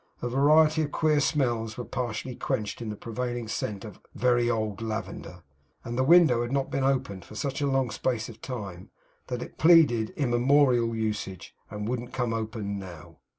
A 0.19 0.29
variety 0.29 0.81
of 0.81 0.91
queer 0.91 1.19
smells 1.19 1.77
were 1.77 1.85
partially 1.85 2.33
quenched 2.35 2.81
in 2.81 2.89
the 2.89 2.95
prevailing 2.95 3.47
scent 3.47 3.85
of 3.85 3.99
very 4.15 4.49
old 4.49 4.81
lavender; 4.81 5.43
and 5.83 5.95
the 5.95 6.03
window 6.03 6.41
had 6.41 6.51
not 6.51 6.71
been 6.71 6.83
opened 6.83 7.23
for 7.23 7.35
such 7.35 7.61
a 7.61 7.67
long 7.69 7.91
space 7.91 8.27
of 8.27 8.41
time 8.41 8.89
that 9.27 9.43
it 9.43 9.59
pleaded 9.59 10.09
immemorial 10.17 10.95
usage, 10.95 11.53
and 11.69 11.87
wouldn't 11.87 12.13
come 12.13 12.33
open 12.33 12.79
now. 12.79 13.19